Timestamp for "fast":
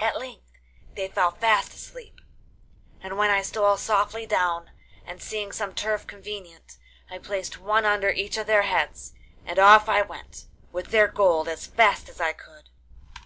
1.32-1.74, 11.66-12.08